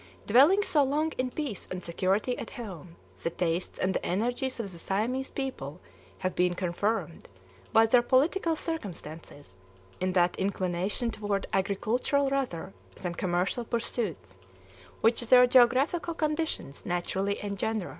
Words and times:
Dwelling 0.25 0.63
so 0.63 0.81
long 0.83 1.11
in 1.19 1.29
peace 1.29 1.67
and 1.69 1.83
security 1.83 2.35
at 2.39 2.49
home, 2.49 2.95
the 3.21 3.29
tastes 3.29 3.77
and 3.77 3.93
the 3.93 4.03
energies 4.03 4.59
of 4.59 4.71
the 4.71 4.79
Siamese 4.79 5.29
people 5.29 5.79
have 6.17 6.33
been 6.33 6.55
confirmed, 6.55 7.29
by 7.71 7.85
their 7.85 8.01
political 8.01 8.55
circumstances, 8.55 9.57
in 9.99 10.13
that 10.13 10.35
inclination 10.39 11.11
toward 11.11 11.45
agricultural 11.53 12.31
rather 12.31 12.73
than 12.95 13.13
commercial 13.13 13.63
pursuits 13.63 14.39
which 15.01 15.21
their 15.21 15.45
geographical 15.45 16.15
conditions 16.15 16.83
naturally 16.83 17.39
engender. 17.43 17.89